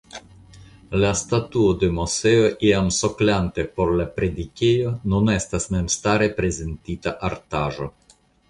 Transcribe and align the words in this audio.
La 1.01 1.09
statuo 1.19 1.73
de 1.83 1.89
Moseo 1.97 2.47
iam 2.71 2.89
soklante 3.01 3.67
por 3.75 3.93
la 4.01 4.09
predikejo 4.17 4.95
nun 5.15 5.31
estas 5.37 5.71
memstare 5.77 6.35
prezentita 6.41 7.19
artaĵo. 7.31 7.93